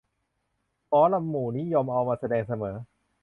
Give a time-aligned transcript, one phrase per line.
[0.89, 2.75] หมอลำหมู่นิยมเอามาแสดงเสมอ